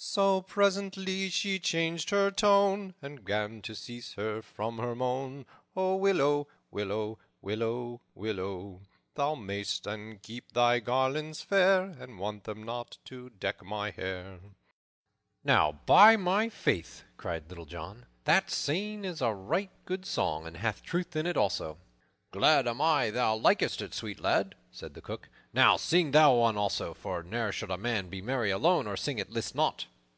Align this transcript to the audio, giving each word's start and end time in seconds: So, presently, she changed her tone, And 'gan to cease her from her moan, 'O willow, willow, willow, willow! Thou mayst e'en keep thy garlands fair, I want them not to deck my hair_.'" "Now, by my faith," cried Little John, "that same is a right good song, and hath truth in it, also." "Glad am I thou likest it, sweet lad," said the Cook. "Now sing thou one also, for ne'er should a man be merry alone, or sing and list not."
So, 0.00 0.42
presently, 0.42 1.28
she 1.28 1.58
changed 1.58 2.10
her 2.10 2.30
tone, 2.30 2.94
And 3.02 3.24
'gan 3.24 3.62
to 3.62 3.74
cease 3.74 4.12
her 4.12 4.40
from 4.42 4.78
her 4.78 4.94
moan, 4.94 5.44
'O 5.74 5.96
willow, 5.96 6.46
willow, 6.70 7.18
willow, 7.42 8.00
willow! 8.14 8.82
Thou 9.16 9.34
mayst 9.34 9.88
e'en 9.88 10.20
keep 10.22 10.52
thy 10.52 10.78
garlands 10.78 11.42
fair, 11.42 11.96
I 12.00 12.04
want 12.04 12.44
them 12.44 12.62
not 12.62 12.98
to 13.06 13.30
deck 13.30 13.60
my 13.64 13.90
hair_.'" 13.90 14.52
"Now, 15.42 15.72
by 15.84 16.16
my 16.16 16.48
faith," 16.48 17.02
cried 17.16 17.48
Little 17.48 17.66
John, 17.66 18.06
"that 18.22 18.52
same 18.52 19.04
is 19.04 19.20
a 19.20 19.32
right 19.34 19.70
good 19.84 20.06
song, 20.06 20.46
and 20.46 20.58
hath 20.58 20.80
truth 20.84 21.16
in 21.16 21.26
it, 21.26 21.36
also." 21.36 21.76
"Glad 22.30 22.68
am 22.68 22.80
I 22.80 23.08
thou 23.10 23.34
likest 23.36 23.80
it, 23.80 23.94
sweet 23.94 24.20
lad," 24.20 24.54
said 24.70 24.92
the 24.92 25.00
Cook. 25.00 25.30
"Now 25.54 25.78
sing 25.78 26.10
thou 26.10 26.34
one 26.34 26.58
also, 26.58 26.92
for 26.92 27.22
ne'er 27.22 27.52
should 27.52 27.70
a 27.70 27.78
man 27.78 28.10
be 28.10 28.20
merry 28.20 28.50
alone, 28.50 28.86
or 28.86 28.98
sing 28.98 29.18
and 29.18 29.30
list 29.30 29.54
not." 29.54 29.86